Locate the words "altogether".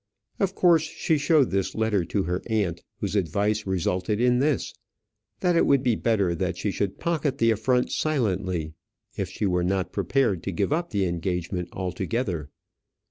11.71-12.49